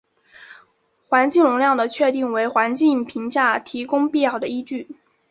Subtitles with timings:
[1.07, 4.87] 环境容量的确定为环境评价提供必要的依据。